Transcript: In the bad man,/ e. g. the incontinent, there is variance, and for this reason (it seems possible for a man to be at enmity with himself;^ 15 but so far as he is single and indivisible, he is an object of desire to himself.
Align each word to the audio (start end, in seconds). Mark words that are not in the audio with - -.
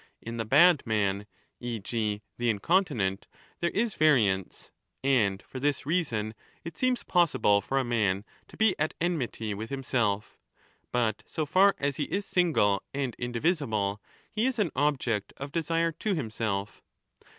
In 0.19 0.37
the 0.37 0.45
bad 0.45 0.81
man,/ 0.83 1.27
e. 1.59 1.77
g. 1.77 2.23
the 2.39 2.49
incontinent, 2.49 3.27
there 3.59 3.69
is 3.69 3.93
variance, 3.93 4.71
and 5.03 5.43
for 5.43 5.59
this 5.59 5.85
reason 5.85 6.33
(it 6.65 6.75
seems 6.75 7.03
possible 7.03 7.61
for 7.61 7.77
a 7.77 7.83
man 7.83 8.25
to 8.47 8.57
be 8.57 8.73
at 8.79 8.95
enmity 8.99 9.53
with 9.53 9.69
himself;^ 9.69 10.23
15 10.85 10.87
but 10.91 11.23
so 11.27 11.45
far 11.45 11.75
as 11.77 11.97
he 11.97 12.05
is 12.05 12.25
single 12.25 12.81
and 12.95 13.15
indivisible, 13.19 14.01
he 14.31 14.47
is 14.47 14.57
an 14.57 14.71
object 14.75 15.33
of 15.37 15.51
desire 15.51 15.91
to 15.91 16.15
himself. 16.15 16.81